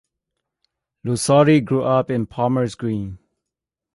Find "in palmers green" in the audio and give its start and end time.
2.09-3.19